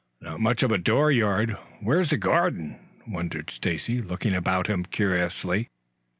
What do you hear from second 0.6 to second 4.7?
of a door yard. Where's the garden?" wondered Stacy, looking about